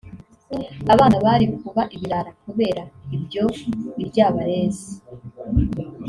[0.93, 2.81] abana bari kuba ibirara kubera
[3.15, 3.43] ibyo
[3.97, 4.89] ‘biryabarezi’